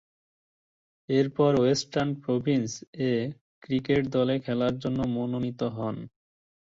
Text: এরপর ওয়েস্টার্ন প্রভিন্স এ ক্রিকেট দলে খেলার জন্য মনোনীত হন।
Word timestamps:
এরপর 1.09 1.51
ওয়েস্টার্ন 1.57 2.09
প্রভিন্স 2.23 2.69
এ 3.05 3.13
ক্রিকেট 3.63 4.03
দলে 4.15 4.35
খেলার 4.45 4.73
জন্য 4.83 4.99
মনোনীত 5.15 5.61
হন। 5.75 5.95